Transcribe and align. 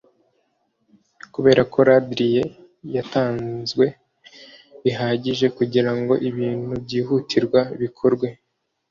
kuberako 1.33 1.77
larder 1.87 2.21
ye 2.35 2.43
yatanzwe 2.95 3.85
bihagije 4.83 5.45
kugirango 5.57 6.13
ibintu 6.29 6.71
byihutirwa 6.83 7.61
bikorwe 7.81 8.27